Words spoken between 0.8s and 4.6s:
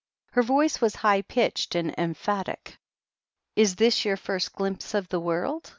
was high pitched and emphatic. "Is this your first